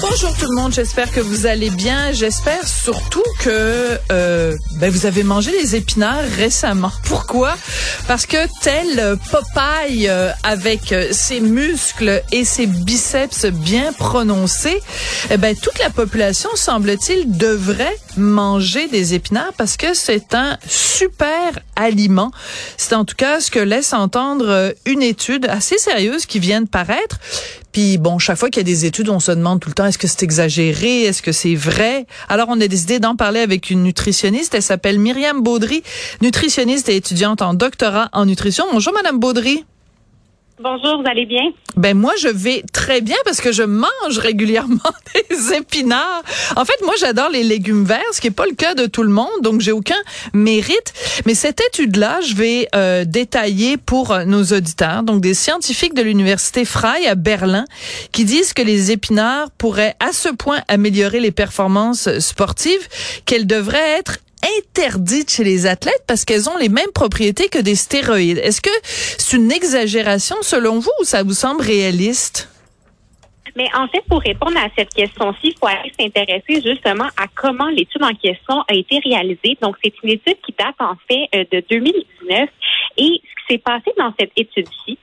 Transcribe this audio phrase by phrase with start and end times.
[0.00, 2.12] Bonjour tout le monde, j'espère que vous allez bien.
[2.12, 6.92] J'espère surtout que euh, ben vous avez mangé les épinards récemment.
[7.04, 7.54] Pourquoi?
[8.06, 14.82] Parce que tel Popeye euh, avec ses muscles et ses biceps bien prononcés,
[15.30, 21.58] eh ben toute la population semble-t-il devrait manger des épinards parce que c'est un super
[21.74, 22.32] aliment.
[22.76, 26.60] C'est en tout cas ce que laisse entendre euh, une étude assez sérieuse qui vient
[26.60, 27.18] de paraître.
[27.76, 29.84] Puis bon, chaque fois qu'il y a des études, on se demande tout le temps
[29.84, 32.06] est-ce que c'est exagéré, est-ce que c'est vrai?
[32.26, 34.54] Alors on a décidé d'en parler avec une nutritionniste.
[34.54, 35.82] Elle s'appelle Myriam Baudry,
[36.22, 38.64] nutritionniste et étudiante en doctorat en nutrition.
[38.72, 39.66] Bonjour Madame Baudry.
[40.58, 41.52] Bonjour, vous allez bien?
[41.76, 44.78] Ben moi je vais très bien parce que je mange régulièrement
[45.30, 46.22] des épinards.
[46.56, 49.02] En fait, moi j'adore les légumes verts, ce qui est pas le cas de tout
[49.02, 49.98] le monde, donc j'ai aucun
[50.32, 50.94] mérite.
[51.26, 55.02] Mais cette étude-là, je vais euh, détailler pour euh, nos auditeurs.
[55.02, 57.66] Donc des scientifiques de l'université Frey à Berlin
[58.12, 62.88] qui disent que les épinards pourraient à ce point améliorer les performances sportives
[63.26, 64.20] qu'elles devraient être
[64.58, 68.38] interdites chez les athlètes parce qu'elles ont les mêmes propriétés que des stéroïdes.
[68.38, 72.50] Est-ce que c'est une exagération selon vous ou ça vous semble réaliste?
[73.56, 77.68] Mais en fait, pour répondre à cette question-ci, il faut aller s'intéresser justement à comment
[77.68, 79.56] l'étude en question a été réalisée.
[79.62, 82.50] Donc, c'est une étude qui date en fait euh, de 2019.
[82.98, 84.98] Et ce qui s'est passé dans cette étude-ci,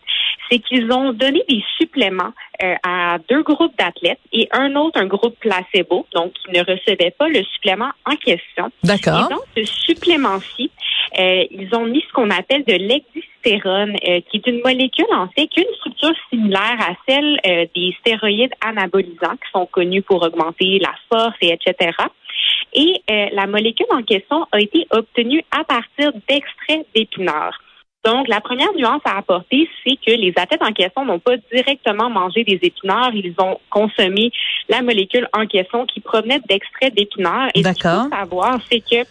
[0.54, 5.08] c'est qu'ils ont donné des suppléments euh, à deux groupes d'athlètes et un autre, un
[5.08, 8.72] groupe placebo, donc qui ne recevait pas le supplément en question.
[8.84, 9.28] D'accord.
[9.30, 10.70] Et donc, ce supplément-ci,
[11.20, 15.28] euh, ils ont mis ce qu'on appelle de l'existérone, euh, qui est une molécule en
[15.30, 20.04] fait qui a une structure similaire à celle euh, des stéroïdes anabolisants qui sont connus
[20.04, 21.92] pour augmenter la force et etc.
[22.74, 27.60] Et euh, la molécule en question a été obtenue à partir d'extraits d'épinards.
[28.04, 32.10] Donc, la première nuance à apporter, c'est que les athlètes en question n'ont pas directement
[32.10, 33.14] mangé des épinards.
[33.14, 34.32] Ils ont consommé
[34.68, 37.50] la molécule en question qui provenait d'extraits d'épinards.
[37.56, 39.08] Et ce qu'il faut savoir, c'est que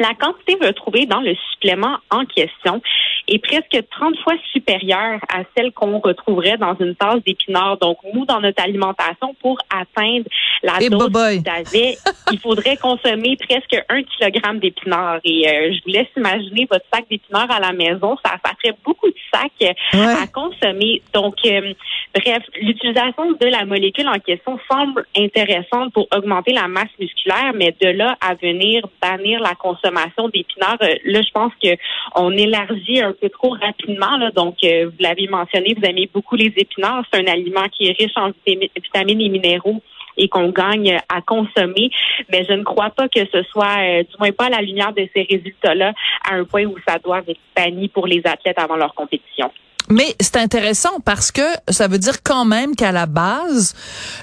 [0.00, 2.80] la quantité retrouvée dans le supplément en question
[3.26, 7.76] est presque 30 fois supérieure à celle qu'on retrouverait dans une tasse d'épinards.
[7.78, 10.24] Donc, nous, dans notre alimentation, pour atteindre
[10.62, 11.96] la Et dose avez,
[12.32, 15.20] il faudrait consommer presque un kilogramme d'épinards.
[15.24, 18.16] Et euh, je vous laisse imaginer votre sac d'épinards à la maison.
[18.24, 20.14] Ça, ça ferait beaucoup de sacs euh, Ouais.
[20.22, 21.02] à consommer.
[21.12, 21.72] Donc, euh,
[22.14, 27.74] bref, l'utilisation de la molécule en question semble intéressante pour augmenter la masse musculaire, mais
[27.80, 29.87] de là à venir bannir la consommation
[30.32, 31.76] d'épinards, euh, là, je pense que
[32.14, 34.16] on élargit un peu trop rapidement.
[34.16, 34.30] Là.
[34.30, 37.04] Donc, euh, vous l'avez mentionné, vous aimez beaucoup les épinards.
[37.12, 39.82] C'est un aliment qui est riche en vitami- vitamines et minéraux
[40.16, 41.90] et qu'on gagne à consommer.
[42.30, 44.92] Mais je ne crois pas que ce soit, euh, du moins pas à la lumière
[44.92, 45.92] de ces résultats-là,
[46.28, 49.50] à un point où ça doit être banni pour les athlètes avant leur compétition.
[49.90, 53.74] Mais c'est intéressant parce que ça veut dire quand même qu'à la base,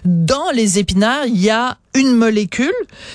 [0.06, 2.72] dans les épinards, il y a une molécule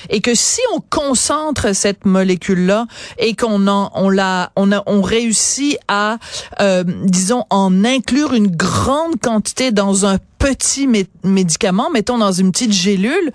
[0.09, 2.87] et que si on concentre cette molécule là
[3.19, 6.19] et qu'on en on la on a on réussit à
[6.61, 12.51] euh, disons en inclure une grande quantité dans un petit mé- médicament mettons dans une
[12.51, 13.31] petite gélule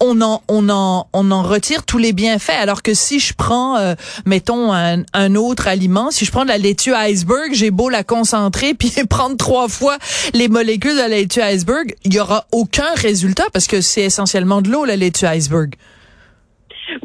[0.00, 2.50] on en on en on en retire tous les bienfaits.
[2.60, 3.94] Alors que si je prends euh,
[4.24, 8.04] mettons un, un autre aliment si je prends de la laitue iceberg j'ai beau la
[8.04, 9.98] concentrer puis prendre trois fois
[10.32, 14.62] les molécules de la laitue iceberg il y aura aucun résultat parce que c'est essentiellement
[14.62, 15.74] de l'eau la laitue iceberg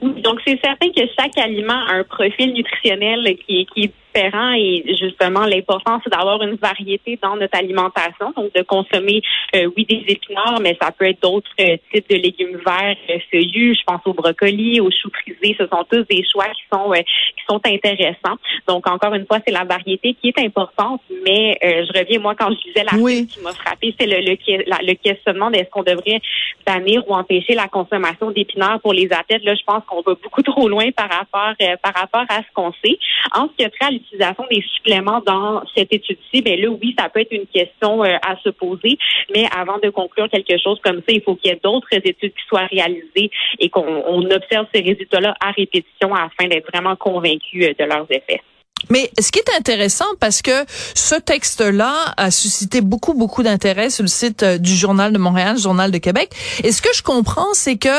[0.01, 4.83] Oui, donc c'est certain que chaque aliment a un profil nutritionnel qui qui est et
[4.99, 9.21] justement l'important c'est d'avoir une variété dans notre alimentation, donc de consommer
[9.55, 13.19] euh, oui des épinards, mais ça peut être d'autres euh, types de légumes verts euh,
[13.31, 13.75] feuillus.
[13.79, 15.55] Je pense au brocoli, aux choux frisés.
[15.59, 18.37] Ce sont tous des choix qui sont euh, qui sont intéressants.
[18.67, 22.35] Donc encore une fois, c'est la variété qui est importante, mais euh, je reviens moi
[22.35, 23.27] quand je disais la Oui.
[23.27, 26.21] qui m'a frappé, c'est le, le, la- le questionnement d'est-ce qu'on devrait
[26.65, 29.43] bannir ou empêcher la consommation d'épinards pour les athlètes.
[29.43, 32.47] Là, je pense qu'on va beaucoup trop loin par rapport euh, par rapport à ce
[32.53, 32.97] qu'on sait.
[33.33, 36.95] En ce qui a trait à l'utilisation des suppléments dans cette étude-ci, ben là, oui,
[36.97, 38.97] ça peut être une question euh, à se poser,
[39.33, 42.33] mais avant de conclure quelque chose comme ça, il faut qu'il y ait d'autres études
[42.33, 47.63] qui soient réalisées et qu'on on observe ces résultats-là à répétition afin d'être vraiment convaincu
[47.63, 48.41] euh, de leurs effets.
[48.89, 50.65] Mais ce qui est intéressant, parce que
[50.95, 55.57] ce texte-là a suscité beaucoup, beaucoup d'intérêt sur le site euh, du Journal de Montréal,
[55.57, 56.31] Journal de Québec.
[56.63, 57.89] Et ce que je comprends, c'est que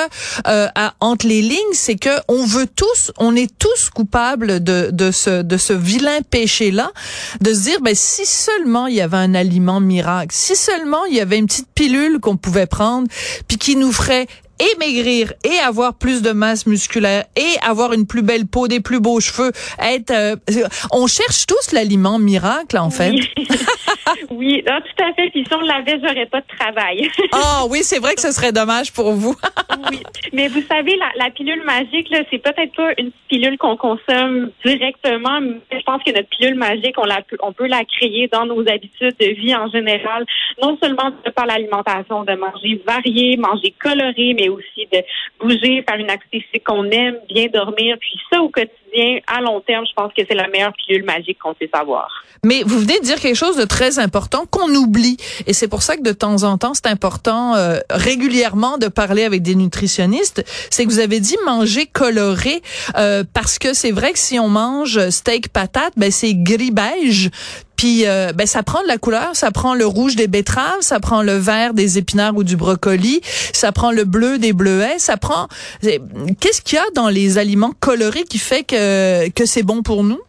[0.47, 0.69] euh,
[1.01, 5.43] entre les lignes, c'est que on veut tous, on est tous coupables de, de ce
[5.43, 6.91] de ce vilain péché-là,
[7.41, 11.17] de se dire, ben si seulement il y avait un aliment miracle, si seulement il
[11.17, 13.09] y avait une petite pilule qu'on pouvait prendre,
[13.49, 14.27] puis qui nous ferait
[14.61, 18.81] et maigrir et avoir plus de masse musculaire et avoir une plus belle peau, des
[18.81, 20.37] plus beaux cheveux, être euh,
[20.93, 23.15] on cherche tous l'aliment miracle en fait.
[24.29, 25.31] tout à fait.
[25.31, 27.09] Puis si on l'avait, j'aurais pas de travail.
[27.33, 29.37] Ah oui, c'est vrai que ce serait dommage pour vous.
[29.91, 30.03] oui,
[30.33, 35.41] mais vous savez, la, pilule magique, là, c'est peut-être pas une pilule qu'on consomme directement,
[35.41, 38.61] mais je pense que notre pilule magique, on, la, on peut la créer dans nos
[38.69, 40.27] habitudes de vie en général,
[40.63, 45.03] non seulement par l'alimentation, de manger varié, manger coloré, mais aussi de
[45.41, 49.87] bouger, faire une activité qu'on aime, bien dormir, puis ça au quotidien, à long terme,
[49.87, 52.25] je pense que c'est la meilleure pilule magique qu'on puisse avoir.
[52.45, 55.17] Mais vous venez de dire quelque chose de très important qu'on oublie,
[55.47, 59.25] et c'est pour ça que de temps en temps, c'est important euh, régulièrement de parler
[59.25, 60.45] avec des nutritionnistes.
[60.71, 62.63] C'est que vous avez dit manger coloré,
[62.97, 67.31] euh, parce que c'est vrai que si on mange steak patate, ben c'est gris beige.
[67.77, 71.01] Puis euh, ben ça prend de la couleur, ça prend le rouge des betteraves, ça
[71.01, 73.23] prend le vert des épinards ou du brocoli,
[73.55, 75.49] ça prend le bleu des bleuets, ça prend
[75.81, 80.05] qu'est-ce qu'il y a dans les aliments colorés qui fait que que c'est bon pour
[80.05, 80.21] nous?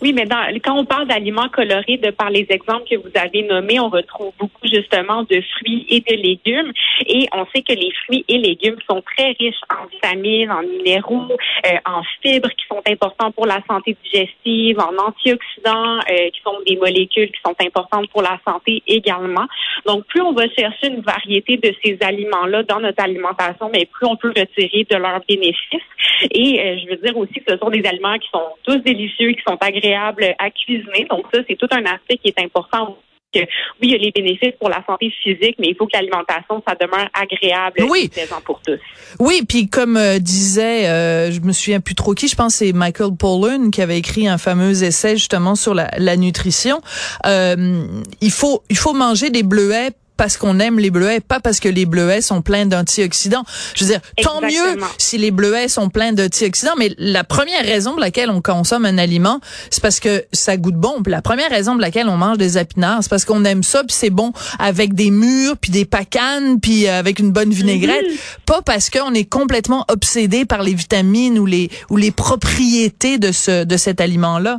[0.00, 3.42] Oui, mais dans, quand on parle d'aliments colorés, de par les exemples que vous avez
[3.42, 6.72] nommés, on retrouve beaucoup justement de fruits et de légumes.
[7.06, 11.28] Et on sait que les fruits et légumes sont très riches en vitamines, en minéraux,
[11.66, 16.58] euh, en fibres qui sont importants pour la santé digestive, en antioxydants euh, qui sont
[16.66, 19.46] des molécules qui sont importantes pour la santé également.
[19.86, 24.06] Donc, plus on va chercher une variété de ces aliments-là dans notre alimentation, mais plus
[24.06, 25.82] on peut retirer de leurs bénéfices.
[26.30, 29.32] Et euh, je veux dire aussi que ce sont des aliments qui sont tous délicieux,
[29.32, 31.06] qui sont agréable à cuisiner.
[31.10, 32.96] Donc ça, c'est tout un aspect qui est important
[33.42, 33.46] oui,
[33.82, 36.74] il y a les bénéfices pour la santé physique, mais il faut que l'alimentation, ça
[36.74, 38.78] demeure agréable et plaisant pour tous.
[39.18, 42.72] Oui, puis comme euh, disait, euh, je me souviens plus trop qui, je pense c'est
[42.72, 46.80] Michael Pollan qui avait écrit un fameux essai justement sur la, nutrition.
[47.26, 47.86] Euh,
[48.20, 51.68] il faut il faut manger des bleuets parce qu'on aime les bleuets, pas parce que
[51.68, 53.44] les bleuets sont pleins d'antioxydants.
[53.74, 57.92] Je veux dire, tant mieux si les bleuets sont pleins d'antioxydants, mais la première raison
[57.92, 59.40] pour laquelle on consomme un aliment,
[59.70, 61.02] c'est parce que ça goûte bon.
[61.02, 63.80] Puis la première raison pour laquelle on mange des épinards, c'est parce qu'on aime ça,
[63.80, 68.06] puis c'est bon avec des mûres, puis des pacanes, puis euh, avec une bonne vinaigrette.
[68.06, 68.16] Mhm.
[68.46, 73.32] Pas parce qu'on est complètement obsédé par les vitamines ou les ou les propriétés de
[73.32, 74.58] ce de cet aliment-là.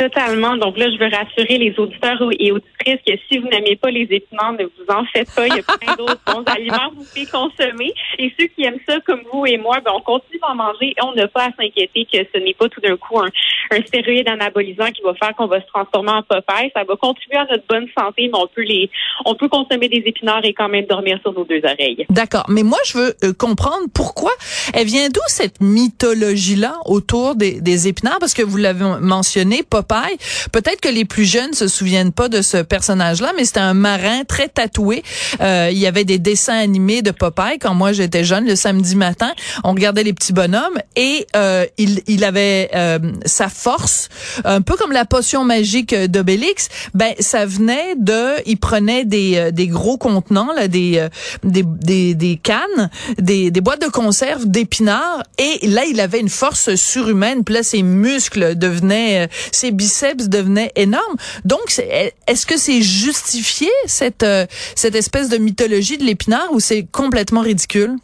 [0.00, 0.56] Totalement.
[0.56, 4.06] Donc là, je veux rassurer les auditeurs et auditrices que si vous n'aimez pas les
[4.10, 5.46] épinards, ne vous en faites pas.
[5.46, 7.92] Il y a plein d'autres bons aliments que vous pouvez consommer.
[8.18, 11.02] Et ceux qui aiment ça, comme vous et moi, ben, on continue d'en manger et
[11.02, 13.28] on n'a pas à s'inquiéter que ce n'est pas tout d'un coup un,
[13.70, 16.70] un, stéroïde anabolisant qui va faire qu'on va se transformer en Popeye.
[16.74, 18.90] Ça va contribuer à notre bonne santé, mais on peut les,
[19.24, 22.06] on peut consommer des épinards et quand même dormir sur nos deux oreilles.
[22.08, 22.44] D'accord.
[22.48, 24.32] Mais moi, je veux euh, comprendre pourquoi
[24.74, 30.16] elle vient d'où cette mythologie-là autour des, des épinards, parce que vous l'avez mentionné, Popeye
[30.52, 34.24] Peut-être que les plus jeunes se souviennent pas de ce personnage-là, mais c'était un marin
[34.24, 35.02] très tatoué.
[35.42, 38.46] Euh, il y avait des dessins animés de Popeye quand moi j'étais jeune.
[38.46, 39.32] Le samedi matin,
[39.64, 44.08] on regardait les petits bonhommes et euh, il, il avait euh, sa force,
[44.44, 46.68] un peu comme la potion magique d'Obélix.
[46.94, 51.06] Ben ça venait de, il prenait des, des gros contenants là, des,
[51.42, 56.28] des, des, des cannes, des, des boîtes de conserve d'épinards et là il avait une
[56.28, 57.44] force surhumaine.
[57.44, 61.16] Puis là ses muscles devenaient, ses biceps devenait énorme.
[61.44, 61.82] Donc,
[62.26, 67.40] est-ce que c'est justifié cette euh, cette espèce de mythologie de l'épinard ou c'est complètement
[67.40, 67.96] ridicule?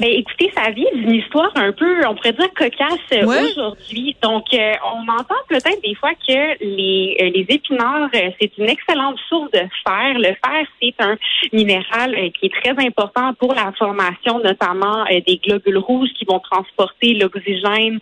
[0.00, 4.16] Ben, écoutez, ça vient d'une histoire un peu, on pourrait dire cocasse euh, aujourd'hui.
[4.22, 9.50] Donc, euh, on entend peut-être des fois que les, les épinards, c'est une excellente source
[9.50, 10.14] de fer.
[10.14, 11.16] Le fer, c'est un
[11.52, 17.14] minéral qui est très important pour la formation, notamment des globules rouges qui vont transporter
[17.14, 17.98] l'oxygène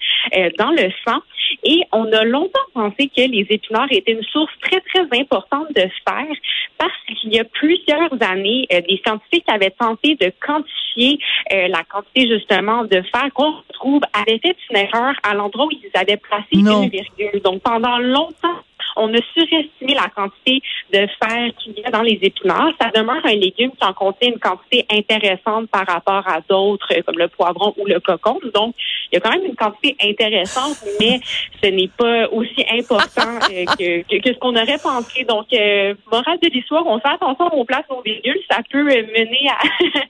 [0.59, 1.21] dans le sang.
[1.65, 5.83] Et on a longtemps pensé que les épinards étaient une source très, très importante de
[5.83, 6.27] fer
[6.79, 11.19] parce qu'il y a plusieurs années, euh, des scientifiques avaient tenté de quantifier
[11.53, 15.71] euh, la quantité justement de fer qu'on trouve avaient fait une erreur à l'endroit où
[15.71, 17.41] ils avaient placé une virgule.
[17.43, 18.61] Donc pendant longtemps,
[18.97, 22.73] on a surestimé la quantité de fer qu'il y a dans les épinards.
[22.81, 27.19] Ça demeure un légume qui en contient une quantité intéressante par rapport à d'autres, comme
[27.19, 28.39] le poivron ou le cocon.
[28.53, 28.75] Donc,
[29.11, 31.21] il y a quand même une quantité intéressante, mais
[31.62, 35.25] ce n'est pas aussi important que, que, ce qu'on aurait pensé.
[35.25, 35.47] Donc,
[36.11, 39.59] morale de l'histoire, on fait attention, on place nos virgules, ça peut mener à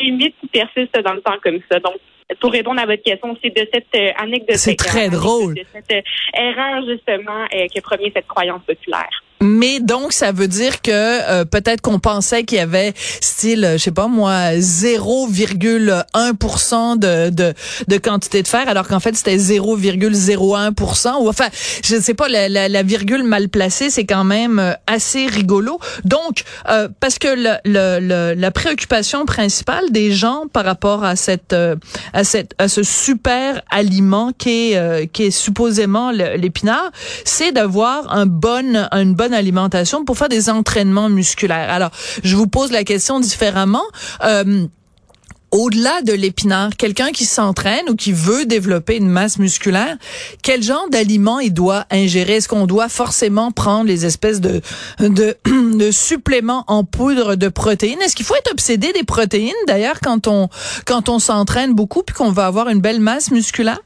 [0.00, 1.80] des mythes qui persistent dans le temps comme ça.
[1.80, 1.96] Donc,
[2.40, 4.56] pour répondre à votre question, c'est de cette euh, anecdote.
[4.56, 5.54] C'est très drôle.
[5.54, 9.22] De cette euh, erreur, justement, euh, qui a promis cette croyance populaire.
[9.44, 13.78] Mais donc, ça veut dire que euh, peut-être qu'on pensait qu'il y avait style, je
[13.78, 17.52] sais pas moi, 0,1% de, de,
[17.86, 21.20] de quantité de fer, alors qu'en fait, c'était 0,01%.
[21.20, 21.48] Ou enfin,
[21.84, 25.26] je ne sais pas, la, la, la, virgule mal placée, c'est quand même euh, assez
[25.26, 25.78] rigolo.
[26.04, 31.54] Donc, euh, parce que le, le, la préoccupation principale des gens par rapport à cette,
[32.14, 36.90] à cette, à ce super aliment qui est, qui est supposément l'épinard,
[37.24, 41.70] c'est d'avoir un bon, une bonne alimentation pour faire des entraînements musculaires.
[41.70, 41.90] Alors,
[42.22, 43.84] je vous pose la question différemment.
[44.24, 44.66] Euh,
[45.54, 49.96] au-delà de l'épinard, quelqu'un qui s'entraîne ou qui veut développer une masse musculaire,
[50.42, 52.34] quel genre d'aliments il doit ingérer?
[52.34, 54.60] Est-ce qu'on doit forcément prendre les espèces de,
[54.98, 55.36] de,
[55.78, 58.00] de suppléments en poudre de protéines?
[58.02, 60.48] Est-ce qu'il faut être obsédé des protéines, d'ailleurs, quand on,
[60.86, 63.78] quand on s'entraîne beaucoup puis qu'on va avoir une belle masse musculaire?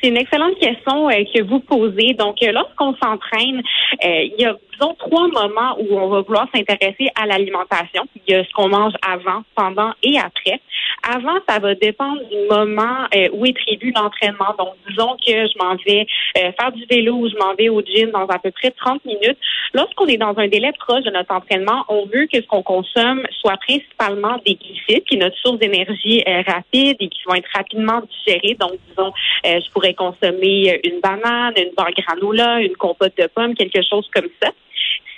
[0.00, 2.14] C'est une excellente question euh, que vous posez.
[2.14, 3.60] Donc, euh, lorsqu'on s'entraîne,
[4.04, 8.04] euh, il y a disons trois moments où on va vouloir s'intéresser à l'alimentation.
[8.26, 10.60] Il y a ce qu'on mange avant, pendant et après.
[11.02, 14.54] Avant, ça va dépendre du moment euh, où est prévu l'entraînement.
[14.58, 16.06] Donc, disons que je m'en vais
[16.38, 19.04] euh, faire du vélo ou je m'en vais au gym dans à peu près 30
[19.04, 19.38] minutes.
[19.74, 23.22] Lorsqu'on est dans un délai proche de notre entraînement, on veut que ce qu'on consomme
[23.40, 27.50] soit principalement des glucides, qui est notre source d'énergie euh, rapide et qui vont être
[27.54, 28.56] rapidement digérés.
[28.58, 29.12] Donc, disons,
[29.44, 34.28] je pourrais consommer une banane, une barre granola, une compote de pommes, quelque chose comme
[34.42, 34.50] ça.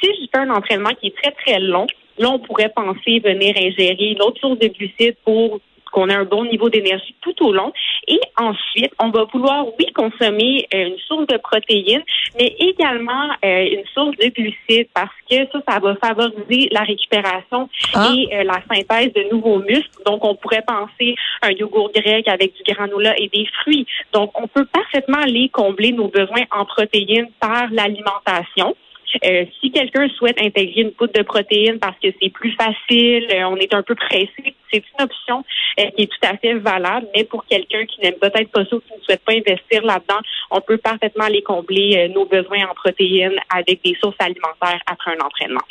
[0.03, 1.87] Si je fais un entraînement qui est très, très long,
[2.19, 6.25] là, on pourrait penser venir ingérer une autre source de glucides pour qu'on ait un
[6.25, 7.73] bon niveau d'énergie tout au long.
[8.09, 12.03] Et ensuite, on va vouloir, oui, consommer euh, une source de protéines,
[12.39, 17.69] mais également euh, une source de glucides parce que ça, ça va favoriser la récupération
[17.95, 18.13] ah.
[18.15, 19.91] et euh, la synthèse de nouveaux muscles.
[20.07, 23.87] Donc, on pourrait penser un yogourt grec avec du granola et des fruits.
[24.13, 28.77] Donc, on peut parfaitement aller combler nos besoins en protéines par l'alimentation.
[29.25, 33.45] Euh, si quelqu'un souhaite intégrer une poudre de protéines parce que c'est plus facile, euh,
[33.45, 35.45] on est un peu pressé, c'est une option
[35.81, 37.07] euh, qui est tout à fait valable.
[37.15, 40.21] Mais pour quelqu'un qui n'aime peut-être pas ça ou qui ne souhaite pas investir là-dedans,
[40.51, 45.25] on peut parfaitement aller combler nos besoins en protéines avec des sources alimentaires après un
[45.25, 45.63] entraînement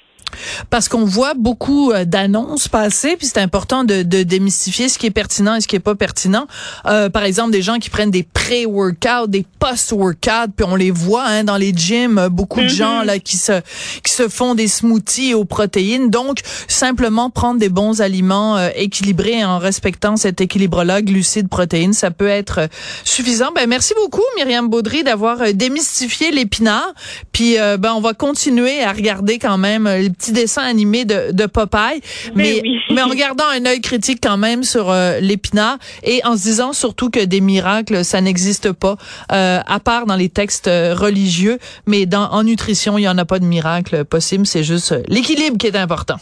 [0.69, 5.05] parce qu'on voit beaucoup euh, d'annonces passer, puis c'est important de, de, démystifier ce qui
[5.05, 6.47] est pertinent et ce qui est pas pertinent.
[6.85, 11.25] Euh, par exemple, des gens qui prennent des pré-workouts, des post-workouts, puis on les voit
[11.25, 13.05] hein, dans les gyms, beaucoup de gens mm-hmm.
[13.05, 13.61] là qui se
[14.03, 16.09] qui se font des smoothies aux protéines.
[16.09, 22.11] Donc, simplement prendre des bons aliments euh, équilibrés en respectant cet équilibre-là, glucides, protéines, ça
[22.11, 22.67] peut être
[23.03, 23.51] suffisant.
[23.53, 26.93] Ben merci beaucoup, Myriam Baudry, d'avoir démystifié l'épinard.
[27.31, 29.87] Puis, ben on va continuer à regarder quand même
[30.19, 32.01] les petits dessins animés de, de Popeye,
[32.35, 32.61] mais,
[32.91, 36.73] mais, en gardant un œil critique quand même sur euh, l'épinard et en se disant
[36.73, 38.97] surtout que des miracles, ça n'existe pas,
[39.31, 43.17] euh, à part dans les textes euh, religieux, mais dans, en nutrition, il n'y en
[43.17, 46.17] a pas de miracle possible, c'est juste l'équilibre qui est important.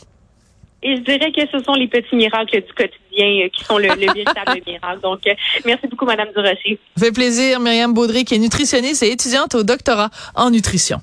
[0.84, 4.14] Et je dirais que ce sont les petits miracles du quotidien qui sont le, le
[4.14, 5.02] véritable miracle.
[5.02, 5.22] Donc,
[5.66, 6.78] merci beaucoup, Madame Durocher.
[6.96, 11.02] Ça fait plaisir, Myriam Baudry, qui est nutritionniste et étudiante au doctorat en nutrition.